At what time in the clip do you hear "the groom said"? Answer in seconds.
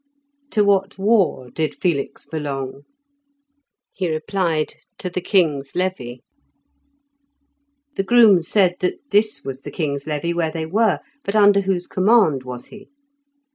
7.97-8.77